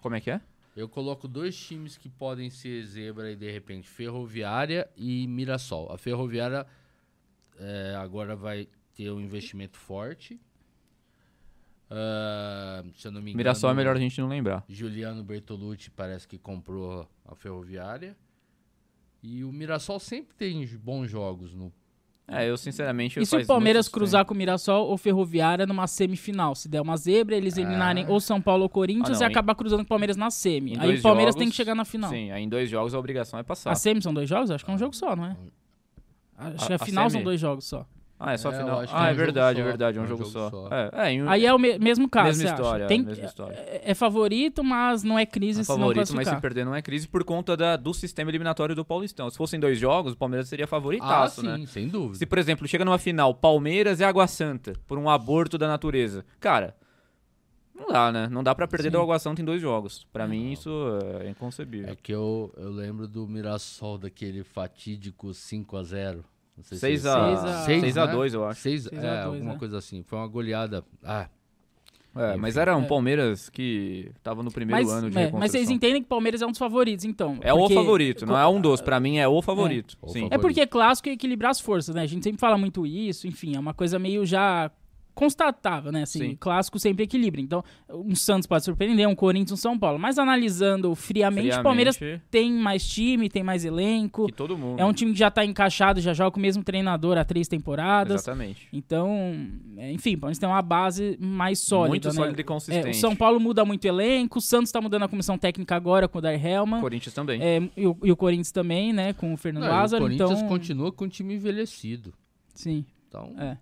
Como 0.02 0.16
é 0.16 0.22
que 0.22 0.30
é? 0.30 0.40
Eu 0.78 0.90
coloco 0.90 1.26
dois 1.26 1.56
times 1.56 1.98
que 1.98 2.10
podem 2.10 2.50
ser 2.50 2.84
zebra 2.86 3.32
e 3.32 3.36
de 3.38 3.50
repente 3.50 3.88
Ferroviária 3.88 4.88
e 4.98 5.26
Mirassol. 5.26 5.90
A 5.90 5.98
Ferroviária 5.98 6.66
é, 7.60 7.96
agora 7.98 8.36
vai 8.36 8.68
ter 8.94 9.12
um 9.12 9.20
investimento 9.20 9.78
forte. 9.78 10.40
Ah, 11.90 12.84
se 12.96 13.08
eu 13.08 13.12
não 13.12 13.22
me 13.22 13.32
engano, 13.32 13.38
Mirassol 13.38 13.70
é 13.70 13.74
melhor 13.74 13.96
a 13.96 14.00
gente 14.00 14.20
não 14.20 14.28
lembrar. 14.28 14.64
Juliano 14.68 15.24
Bertolucci 15.24 15.92
parece 15.92 16.28
que 16.28 16.38
comprou 16.38 17.08
a 17.26 17.36
Ferroviária. 17.36 18.18
E 19.22 19.44
o 19.44 19.52
Mirassol 19.52 20.00
sempre 20.00 20.36
tem 20.36 20.66
bons 20.78 21.10
jogos 21.10 21.54
no 21.54 21.72
É, 22.28 22.50
eu 22.50 22.58
sinceramente. 22.58 23.20
E 23.20 23.26
se 23.26 23.36
o 23.36 23.46
Palmeiras 23.46 23.88
cruzar 23.88 24.26
com 24.26 24.34
o 24.34 24.38
Mirassol 24.38 24.88
ou 24.88 24.98
Ferroviária 24.98 25.66
numa 25.66 25.88
semifinal? 25.88 26.56
Se 26.56 26.68
der 26.68 26.82
uma 26.82 26.96
zebra, 26.98 27.36
eles 27.36 27.58
eliminarem 27.58 28.08
ou 28.08 28.20
São 28.20 28.42
Paulo 28.42 28.64
ou 28.64 28.70
Corinthians 28.70 29.18
Ah, 29.18 29.26
não, 29.26 29.28
e 29.28 29.32
acabar 29.32 29.56
cruzando 29.56 29.80
com 29.80 29.86
o 29.86 29.90
Palmeiras 29.90 30.18
na 30.18 30.30
semi. 30.30 30.74
Em 30.74 30.80
Aí 30.80 30.98
o 30.98 31.02
Palmeiras 31.02 31.34
jogos, 31.34 31.40
tem 31.44 31.50
que 31.50 31.56
chegar 31.56 31.76
na 31.76 31.86
final. 31.86 32.10
Sim, 32.10 32.32
aí 32.32 32.44
em 32.44 32.50
dois 32.50 32.70
jogos 32.70 32.94
a 32.94 33.00
obrigação 33.00 33.40
é 33.40 33.44
passar. 33.44 33.72
A 33.72 33.76
semi 33.76 34.02
são 34.02 34.14
dois 34.14 34.30
jogos? 34.30 34.52
Acho 34.52 34.64
que 34.66 34.72
é 34.72 34.74
um 34.74 34.78
jogo 34.78 34.96
só, 34.96 35.16
não 35.16 35.26
é? 35.26 35.38
Acho 36.38 36.64
A- 36.64 36.68
que 36.68 36.74
a 36.74 36.76
a 36.76 36.80
final 36.80 37.10
são 37.10 37.24
dois 37.24 37.40
jogos 37.40 37.66
só. 37.66 37.86
Ah, 38.18 38.32
é 38.32 38.38
só 38.38 38.50
É, 38.50 38.54
eu 38.56 38.60
final. 38.60 38.80
Ah, 38.94 39.08
é 39.08 39.10
é 39.10 39.12
um 39.12 39.16
verdade, 39.18 39.60
é 39.60 39.64
verdade, 39.64 39.98
é 39.98 40.02
um, 40.02 40.04
É 40.04 40.08
um 40.08 40.10
jogo, 40.10 40.24
jogo 40.24 40.32
só. 40.34 40.50
só. 40.50 40.70
É, 40.74 40.90
é, 40.94 41.12
em 41.12 41.28
Aí 41.28 41.46
é 41.46 41.54
o 41.54 41.60
me- 41.60 41.78
mesmo 41.78 42.08
caso, 42.10 42.28
mesma 42.28 42.44
você 42.44 42.48
acha? 42.48 42.62
história, 42.62 42.88
Tem- 42.88 43.04
mesma 43.04 43.26
história. 43.26 43.56
É, 43.56 43.82
é 43.92 43.94
favorito, 43.94 44.64
mas 44.64 45.04
não 45.04 45.20
é 45.20 45.26
crise 45.26 45.60
É 45.60 45.64
se 45.66 45.70
não 45.72 45.80
favorito, 45.80 46.16
mas 46.16 46.30
se 46.30 46.36
perder 46.38 46.64
não 46.66 46.74
é 46.74 46.82
crise 46.82 47.10
por 47.10 47.26
conta 47.26 47.58
da- 47.58 47.76
do 47.76 47.94
sistema 47.94 48.32
eliminatório 48.32 48.74
do 48.74 48.86
Paulistão. 48.86 49.30
Se 49.30 49.36
fossem 49.38 49.60
dois 49.60 49.78
jogos, 49.78 50.14
o 50.14 50.18
Palmeiras 50.18 50.48
seria 50.48 50.64
Ah, 50.64 50.68
favoritaço, 50.70 51.42
sim, 51.42 51.48
né? 51.48 51.66
sem 51.68 51.90
dúvida. 51.90 52.18
Se, 52.18 52.26
por 52.26 52.38
exemplo, 52.38 52.66
chega 52.70 52.86
numa 52.86 52.98
final 52.98 53.34
Palmeiras 53.36 54.00
e 54.00 54.06
Água 54.06 54.28
Santa 54.28 54.72
por 54.88 54.98
um 54.98 55.10
aborto 55.10 55.58
da 55.58 55.68
natureza. 55.68 56.24
Cara, 56.40 56.74
não 57.76 57.88
dá, 57.88 58.12
né? 58.12 58.28
Não 58.32 58.44
dá 58.44 58.56
pra 58.56 58.68
perder 58.68 58.90
Sim. 58.90 58.92
do 58.94 59.02
Água 59.02 59.20
Santa 59.20 59.42
em 59.42 59.46
dois 59.46 59.62
jogos. 59.62 60.06
Pra 60.14 60.28
mim, 60.28 60.52
isso 60.52 60.70
é 61.22 61.30
inconcebível. 61.30 61.90
É 61.90 61.96
que 61.96 62.12
eu, 62.14 62.54
eu 62.58 62.70
lembro 62.72 63.08
do 63.08 63.28
Mirassol 63.28 63.98
daquele 63.98 64.44
fatídico 64.44 65.28
5x0. 65.28 66.24
Não 66.58 66.64
sei 66.64 66.78
se 66.78 66.80
6 66.80 67.06
é 67.06 67.10
a, 67.10 67.26
a- 67.34 67.38
6 67.66 67.82
Seis, 67.82 67.98
a 67.98 68.06
né? 68.08 68.12
2, 68.14 68.34
eu 68.34 68.46
acho. 68.46 68.62
6 68.62 68.84
Seis 68.84 69.04
a 69.04 69.08
é, 69.08 69.24
dois, 69.24 69.36
alguma 69.36 69.54
né? 69.54 69.60
coisa 69.60 69.78
assim. 69.78 70.04
Foi 70.04 70.18
uma 70.18 70.28
goleada. 70.28 70.84
Ah, 71.04 71.28
É, 72.16 72.38
mas 72.38 72.56
era 72.56 72.78
um 72.78 72.84
É. 72.84 72.88
Palmeiras 72.88 73.50
que 73.50 74.10
tava 74.24 74.42
no 74.42 74.50
primeiro 74.50 74.82
Mas, 74.82 74.90
ano 74.90 75.10
de 75.12 75.18
é, 75.18 75.30
mas 75.34 75.52
vocês 75.52 75.70
entendem 75.70 76.02
que 76.02 76.06
o 76.06 76.10
Palmeiras 76.10 76.42
é 76.42 76.46
um 76.46 76.52
dos 76.52 76.58
favoritos, 76.60 77.04
então. 77.04 77.38
É 77.42 77.52
porque- 77.54 77.74
o 77.74 77.76
favorito, 77.78 78.26
não 78.26 78.38
é 78.38 78.48
um 78.48 78.62
dos. 78.62 78.80
Pra 78.80 79.02
mim 79.02 79.18
é 79.18 79.28
o 79.28 79.42
favorito. 79.42 79.98
O 80.02 80.08
Sim. 80.08 80.14
favorito. 80.22 80.34
É 80.34 80.38
porque 80.38 80.66
clássico 80.66 81.10
é 81.10 81.12
equilibrar 81.12 81.52
as 81.52 81.60
forças, 81.60 81.94
né? 81.94 82.04
A 82.04 82.06
gente 82.06 82.24
sempre 82.24 82.40
fala 82.40 82.58
muito 82.58 82.88
isso, 82.88 83.28
enfim, 83.28 83.58
é 83.58 83.60
uma 83.60 83.74
coisa 83.74 84.00
meio 84.00 84.26
já 84.26 84.72
constatável, 85.16 85.92
né? 85.92 86.04
Assim, 86.04 86.20
Sim. 86.20 86.38
clássico 86.40 86.78
sempre 86.78 87.04
equilibra. 87.06 87.40
Então, 87.42 87.64
um 87.90 88.14
Santos 88.16 88.46
pode 88.46 88.64
surpreender, 88.66 89.08
um 89.08 89.16
Corinthians, 89.16 89.54
um 89.54 89.62
São 89.62 89.80
Paulo. 89.80 89.98
Mas 89.98 90.20
analisando 90.20 90.94
friamente, 90.94 91.16
Friamente, 91.26 91.60
o 91.60 91.64
Palmeiras 91.64 92.00
tem 92.30 92.52
mais 92.52 92.86
time, 92.88 93.30
tem 93.30 93.42
mais 93.42 93.64
elenco. 93.66 94.28
que 94.28 94.34
todo 94.34 94.58
mundo. 94.58 94.80
É 94.80 94.86
um 94.86 94.94
time 94.94 95.12
que 95.14 95.18
já 95.20 95.32
tá 95.32 95.44
encaixado, 95.46 96.00
já 96.02 96.14
joga 96.14 96.32
com 96.32 96.38
o 96.40 96.42
mesmo 96.42 96.64
treinador 96.64 97.18
há 97.18 97.24
três 97.24 97.48
temporadas. 97.48 98.22
Exatamente. 98.22 98.68
Então, 98.72 99.48
é, 99.78 99.92
enfim, 99.92 100.16
o 100.16 100.20
Palmeiras 100.20 100.38
tem 100.38 100.48
uma 100.50 100.62
base 100.62 101.18
mais 101.20 101.60
sólida, 101.60 101.90
Muito 101.90 102.08
né? 102.10 102.14
sólida 102.14 102.40
e 102.40 102.44
É, 102.44 102.46
consistente. 102.46 102.90
o 102.90 102.94
São 103.00 103.16
Paulo 103.16 103.40
muda 103.40 103.64
muito 103.64 103.86
elenco, 103.86 104.40
o 104.40 104.42
Santos 104.42 104.72
tá 104.72 104.82
mudando 104.82 105.04
a 105.04 105.08
comissão 105.08 105.38
técnica 105.38 105.76
agora 105.76 106.08
com 106.08 106.18
o 106.18 106.22
Dar 106.22 106.34
Helman. 106.34 106.82
Corinthians 106.82 107.14
também. 107.16 107.42
É, 107.42 107.62
e, 107.78 107.88
o, 107.88 107.98
e 108.04 108.12
o 108.12 108.16
Corinthians 108.18 108.52
também, 108.52 108.92
né? 108.92 109.14
Com 109.14 109.34
o 109.34 109.38
Fernando 109.38 109.64
Não, 109.64 109.70
e 109.70 109.72
o 109.72 109.76
Lázaro. 109.76 110.04
Corinthians 110.04 110.32
então, 110.32 110.48
continua 110.48 110.92
com 110.92 111.06
o 111.06 111.10
time 111.10 111.36
envelhecido. 111.36 112.14
Sim, 112.54 112.86
Então, 113.08 113.34
é. 113.40 113.58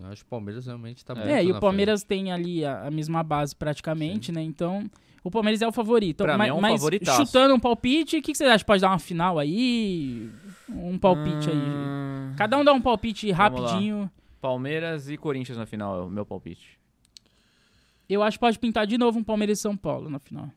Eu 0.00 0.06
acho 0.06 0.22
que 0.22 0.26
o 0.26 0.30
Palmeiras 0.30 0.66
realmente 0.66 1.04
tá 1.04 1.14
muito 1.14 1.28
É, 1.28 1.44
e 1.44 1.52
na 1.52 1.58
o 1.58 1.60
Palmeiras 1.60 2.02
tem 2.02 2.32
ali 2.32 2.64
a, 2.64 2.86
a 2.86 2.90
mesma 2.90 3.22
base 3.22 3.54
praticamente, 3.54 4.32
né? 4.32 4.42
Então, 4.42 4.90
o 5.24 5.30
Palmeiras 5.30 5.62
é 5.62 5.66
o 5.66 5.72
favorito. 5.72 6.24
Pra 6.24 6.36
mas, 6.36 6.48
mim 6.48 6.50
é 6.50 6.58
um 6.58 6.60
mas 6.60 6.82
chutando 7.16 7.54
um 7.54 7.60
palpite, 7.60 8.18
o 8.18 8.22
que, 8.22 8.32
que 8.32 8.38
você 8.38 8.44
acha? 8.44 8.64
Pode 8.64 8.80
dar 8.80 8.88
uma 8.88 8.98
final 8.98 9.38
aí? 9.38 10.30
Um 10.68 10.98
palpite 10.98 11.50
aí. 11.50 11.56
Hum, 11.56 12.34
Cada 12.36 12.56
um 12.58 12.64
dá 12.64 12.72
um 12.72 12.80
palpite 12.80 13.30
Vamos 13.32 13.60
lá. 13.60 13.66
rapidinho. 13.68 14.10
Palmeiras 14.40 15.08
e 15.08 15.16
Corinthians 15.16 15.56
na 15.56 15.66
final 15.66 16.00
é 16.00 16.04
o 16.04 16.10
meu 16.10 16.26
palpite. 16.26 16.78
Eu 18.08 18.22
acho 18.22 18.36
que 18.36 18.40
pode 18.40 18.58
pintar 18.58 18.86
de 18.86 18.98
novo 18.98 19.18
um 19.18 19.24
Palmeiras 19.24 19.58
e 19.58 19.62
São 19.62 19.76
Paulo 19.76 20.10
na 20.10 20.18
final. 20.18 20.50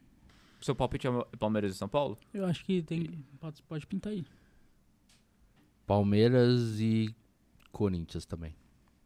Seu 0.59 0.73
palpite 0.73 1.07
é 1.07 1.11
Palmeiras 1.37 1.75
e 1.75 1.77
São 1.77 1.87
Paulo? 1.87 2.17
Eu 2.33 2.45
acho 2.45 2.65
que 2.65 2.81
tem, 2.81 3.23
pode, 3.39 3.61
pode 3.63 3.85
pintar 3.85 4.11
aí. 4.11 4.23
frente. 4.23 4.35
Palmeiras 5.85 6.79
e 6.79 7.15
Corinthians 7.71 8.25
também. 8.25 8.55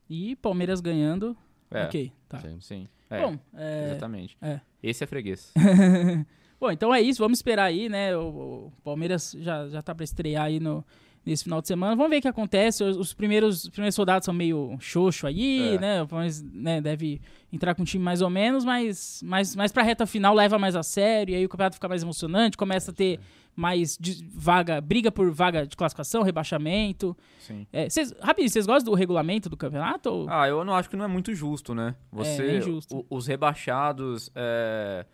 E 0.09 0.35
Palmeiras 0.35 0.81
ganhando. 0.81 1.37
É. 1.71 1.85
Ok, 1.85 2.11
tá. 2.27 2.39
Sim. 2.39 2.57
Sim. 2.59 2.87
É, 3.09 3.21
Bom, 3.21 3.37
é, 3.55 3.85
exatamente. 3.91 4.37
é. 4.41 4.59
Esse 4.81 5.03
é 5.03 5.07
freguês. 5.07 5.51
Bom, 6.59 6.71
então 6.71 6.93
é 6.93 7.01
isso, 7.01 7.19
vamos 7.21 7.39
esperar 7.39 7.63
aí, 7.65 7.87
né? 7.87 8.15
O, 8.17 8.21
o 8.67 8.73
Palmeiras 8.83 9.35
já, 9.39 9.67
já 9.69 9.81
tá 9.81 9.95
pra 9.95 10.03
estrear 10.03 10.45
aí 10.45 10.59
no, 10.59 10.83
nesse 11.25 11.43
final 11.43 11.61
de 11.61 11.67
semana. 11.67 11.95
Vamos 11.95 12.09
ver 12.09 12.17
o 12.17 12.21
que 12.21 12.27
acontece. 12.27 12.83
Os, 12.83 12.97
os 12.97 13.13
primeiros, 13.13 13.63
os 13.65 13.69
primeiros 13.69 13.95
soldados 13.95 14.25
são 14.25 14.33
meio 14.33 14.75
xoxo 14.79 15.27
aí, 15.27 15.75
É. 15.75 15.79
né? 15.79 16.01
O 16.03 16.07
Palmeiras 16.07 16.41
né, 16.41 16.81
deve 16.81 17.21
entrar 17.51 17.73
com 17.75 17.81
um 17.81 17.85
time 17.85 18.03
mais 18.03 18.21
ou 18.21 18.29
menos, 18.29 18.63
mas, 18.63 19.21
mas, 19.25 19.55
mas 19.55 19.71
pra 19.71 19.81
reta 19.83 20.05
final 20.05 20.33
leva 20.35 20.57
mais 20.59 20.75
a 20.75 20.83
sério, 20.83 21.33
e 21.33 21.35
aí 21.35 21.45
o 21.45 21.49
campeonato 21.49 21.75
fica 21.75 21.87
mais 21.87 22.03
emocionante, 22.03 22.55
começa 22.57 22.91
a 22.91 22.93
ter 22.93 23.19
mais 23.55 23.97
vaga, 24.33 24.79
briga 24.79 25.11
por 25.11 25.29
vaga 25.31 25.65
de 25.67 25.75
classificação, 25.75 26.21
rebaixamento. 26.21 27.17
Sim. 27.39 27.67
É, 27.73 27.89
cês, 27.89 28.13
rapidinho, 28.21 28.49
vocês 28.49 28.65
gostam 28.65 28.91
do 28.93 28.97
regulamento 28.97 29.49
do 29.49 29.57
campeonato? 29.57 30.09
ou- 30.09 30.29
Ah, 30.29 30.47
eu 30.47 30.63
não 30.63 30.73
acho 30.75 30.89
que 30.89 30.95
não 30.95 31.03
é 31.03 31.07
muito 31.09 31.33
justo, 31.33 31.73
né? 31.75 31.95
Você, 32.11 32.41
é 32.43 32.57
injusto. 32.57 33.05
o- 33.09 33.17
os 33.17 33.27
rebaixados 33.27 34.31
é, 34.35 35.05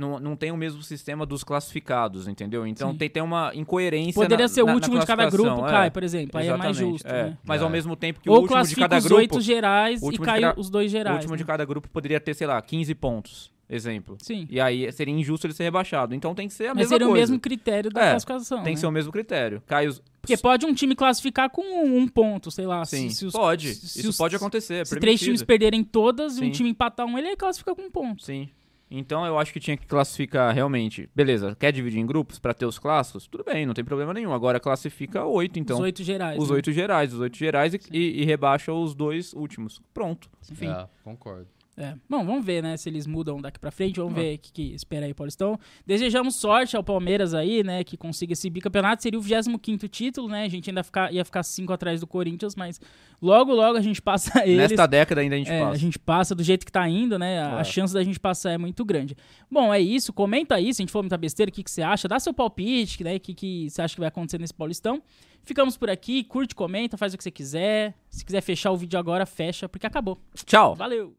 não, 0.00 0.18
não 0.18 0.34
tem 0.36 0.50
o 0.50 0.56
mesmo 0.56 0.82
sistema 0.82 1.24
dos 1.26 1.44
classificados, 1.44 2.26
entendeu? 2.26 2.66
Então 2.66 2.90
Sim. 2.92 2.98
tem, 2.98 3.08
tem 3.10 3.22
uma 3.22 3.52
incoerência 3.54 4.14
Poderia 4.20 4.44
na- 4.44 4.48
ser 4.48 4.62
o 4.62 4.66
na- 4.66 4.72
na 4.72 4.76
último 4.76 4.98
de 4.98 5.06
cada 5.06 5.28
grupo, 5.30 5.66
é. 5.66 5.70
cai, 5.70 5.90
por 5.90 6.02
exemplo. 6.02 6.40
Aí 6.40 6.48
é 6.48 6.56
mais 6.56 6.76
Exatamente, 6.76 6.92
justo, 6.92 7.06
é. 7.08 7.22
né? 7.30 7.38
Mas 7.44 7.60
É. 7.60 7.64
ao 7.64 7.70
mesmo 7.70 7.94
tempo 7.94 8.20
que 8.20 8.28
o 8.28 8.32
Ou 8.32 8.40
último 8.42 8.62
de 8.64 8.74
cada 8.76 8.96
os 8.98 9.04
grupo, 9.04 9.20
oito 9.20 9.40
gerais 9.40 10.00
o 10.00 10.04
e 10.04 10.06
último 10.06 10.24
de 10.24 10.30
cai 10.30 10.40
cada- 10.40 10.58
os 10.60 10.70
dois 10.70 10.86
o 10.86 10.90
gerais. 10.90 11.16
último 11.18 11.36
de 11.36 11.42
né? 11.42 11.46
cada 11.46 11.64
grupo 11.64 11.88
poderia 11.90 12.18
ter, 12.18 12.34
sei 12.34 12.46
lá, 12.46 12.60
15 12.62 12.94
pontos, 12.94 13.52
exemplo. 13.68 14.16
Sim. 14.20 14.46
E 14.50 14.60
aí 14.60 14.90
seria 14.92 15.14
injusto 15.14 15.46
ele 15.46 15.54
ser 15.54 15.64
rebaixado. 15.64 16.14
Então 16.14 16.34
tem 16.34 16.48
que 16.48 16.54
ser 16.54 16.64
a 16.66 16.68
Mas 16.68 16.78
mesma 16.78 16.88
seria 16.94 17.06
coisa. 17.06 17.18
o 17.18 17.20
mesmo 17.20 17.38
critério 17.40 17.90
da 17.90 18.00
É, 18.00 18.10
classificação. 18.10 18.58
Tem 18.58 18.66
né? 18.66 18.72
que 18.74 18.80
ser 18.80 18.86
o 18.86 18.90
mesmo 18.90 19.12
critério. 19.12 19.62
Cai 19.66 19.86
os... 19.86 20.02
Porque 20.22 20.36
pode 20.36 20.66
um 20.66 20.74
time 20.74 20.94
classificar 20.94 21.48
com 21.48 21.62
um, 21.62 22.06
ponto, 22.06 22.50
sei 22.50 22.66
lá. 22.66 22.84
Sim, 22.84 23.08
se, 23.08 23.16
se 23.16 23.26
os- 23.26 23.32
pode. 23.32 23.74
se 23.74 24.00
Isso 24.00 24.10
os- 24.10 24.16
pode 24.18 24.36
acontecer. 24.36 24.74
É 24.74 24.84
Se 24.84 24.90
três 24.90 25.00
permitido. 25.02 25.24
times 25.26 25.42
perderem 25.42 25.82
todas 25.84 26.36
e 26.36 26.40
um 26.40 26.44
Sim. 26.44 26.50
time 26.50 26.68
empatar 26.70 27.06
um, 27.06 27.16
ele 27.18 27.34
classifica 27.36 27.74
com 27.74 27.82
um 27.82 27.90
ponto. 27.90 28.22
Sim. 28.22 28.48
Então 28.90 29.24
eu 29.24 29.38
acho 29.38 29.52
que 29.52 29.60
tinha 29.60 29.76
que 29.76 29.86
classificar 29.86 30.52
realmente. 30.52 31.08
Beleza, 31.14 31.56
quer 31.58 31.72
dividir 31.72 32.00
em 32.00 32.06
grupos 32.06 32.38
pra 32.38 32.52
ter 32.52 32.66
os 32.66 32.78
clássicos? 32.78 33.26
Tudo 33.26 33.44
bem, 33.44 33.64
não 33.64 33.74
tem 33.74 33.84
problema 33.84 34.12
nenhum. 34.12 34.32
Agora 34.32 34.58
classifica 34.58 35.24
oito, 35.24 35.58
então. 35.58 35.76
os 35.76 35.82
oito 35.82 36.02
gerais. 36.02 36.42
Os 36.42 36.48
né? 36.48 36.56
oito 36.56 36.72
gerais, 36.72 37.14
os 37.14 37.20
oito 37.20 37.36
gerais 37.36 37.74
e, 37.74 37.80
e, 37.92 38.22
e 38.22 38.24
rebaixa 38.24 38.72
os 38.72 38.94
dois 38.94 39.32
últimos. 39.32 39.80
Pronto. 39.94 40.28
Enfim. 40.50 40.68
É, 40.68 40.88
concordo. 41.04 41.46
É. 41.76 41.94
Bom, 42.08 42.24
vamos 42.26 42.44
ver, 42.44 42.62
né, 42.62 42.76
se 42.76 42.88
eles 42.90 43.06
mudam 43.06 43.40
daqui 43.40 43.58
pra 43.58 43.70
frente. 43.70 43.96
Vamos 43.98 44.12
Ah. 44.12 44.20
ver 44.20 44.34
o 44.34 44.38
que, 44.38 44.52
que 44.52 44.62
espera 44.74 45.06
aí 45.06 45.12
o 45.12 45.14
Paulistão. 45.14 45.58
Desejamos 45.86 46.34
sorte 46.36 46.76
ao 46.76 46.84
Palmeiras 46.84 47.32
aí, 47.32 47.62
né, 47.64 47.82
que 47.84 47.96
consiga 47.96 48.34
esse 48.34 48.50
bicampeonato. 48.50 49.02
Seria 49.02 49.18
o 49.18 49.22
25º 49.22 49.88
título, 49.88 50.28
né? 50.28 50.44
A 50.44 50.48
gente 50.48 50.68
ainda 50.68 50.82
ficar, 50.84 51.10
ia 51.12 51.24
ficar 51.24 51.42
cinco 51.42 51.72
atrás 51.72 52.00
do 52.00 52.06
Corinthians, 52.06 52.54
mas 52.54 52.78
logo, 53.22 53.54
logo 53.54 53.78
a 53.78 53.80
gente 53.80 54.02
passa 54.02 54.30
eles. 54.46 54.58
Nesta 54.58 54.86
década 54.86 55.20
ainda 55.22 55.36
a 55.36 55.38
gente 55.38 55.50
É, 55.50 55.60
passa. 55.60 55.72
a 55.72 55.78
gente 55.78 55.98
passa 55.98 56.34
do 56.34 56.42
jeito 56.42 56.66
que 56.66 56.72
tá 56.72 56.86
indo, 56.86 57.18
né? 57.18 57.40
A, 57.40 57.56
a 57.58 57.60
É. 57.60 57.64
chance 57.64 57.94
da 57.94 58.02
gente 58.04 58.20
passar 58.20 58.50
é 58.52 58.58
muito 58.58 58.84
grande. 58.84 59.16
Bom, 59.50 59.72
é 59.72 59.80
isso. 59.80 60.12
Comenta 60.12 60.56
aí 60.56 60.74
se 60.74 60.82
a 60.82 60.84
gente 60.84 60.92
for 60.92 61.02
muita 61.02 61.16
besteira, 61.16 61.48
o 61.48 61.52
que, 61.52 61.62
que 61.62 61.70
você 61.70 61.80
acha. 61.80 62.06
Dá 62.06 62.20
seu 62.20 62.34
palpite, 62.34 63.02
né? 63.02 63.16
O 63.16 63.20
que, 63.20 63.32
que 63.32 63.70
você 63.70 63.80
acha 63.80 63.94
que 63.94 64.00
vai 64.00 64.08
acontecer 64.08 64.38
nesse 64.38 64.52
Paulistão. 64.52 65.02
Ficamos 65.42 65.78
por 65.78 65.88
aqui. 65.88 66.22
Curte, 66.24 66.54
comenta, 66.54 66.98
faz 66.98 67.14
o 67.14 67.16
que 67.16 67.24
você 67.24 67.30
quiser. 67.30 67.94
Se 68.10 68.22
quiser 68.22 68.42
fechar 68.42 68.70
o 68.70 68.76
vídeo 68.76 68.98
agora, 68.98 69.24
fecha, 69.24 69.66
porque 69.66 69.86
acabou. 69.86 70.18
Tchau. 70.44 70.74
Valeu! 70.74 71.14